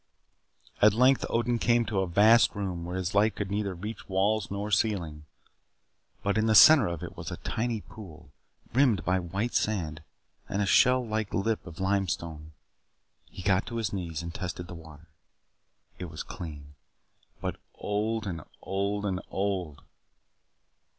[0.81, 4.49] At length Odin came to a vast room where his light could reach neither walls
[4.49, 5.25] nor ceiling.
[6.23, 8.31] But in the center of it was a tiny pool,
[8.73, 10.01] rimmed by white sand
[10.49, 12.53] and a shell like lip of limestone.
[13.29, 15.07] He got to his knees and tested the water.
[15.99, 16.73] It was clean
[17.39, 19.83] but old and old and old.